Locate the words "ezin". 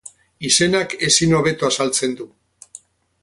1.09-1.37